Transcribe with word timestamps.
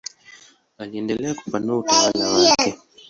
Aliendelea 0.77 1.33
kupanua 1.33 1.77
utawala 1.77 2.29
wake. 2.31 2.77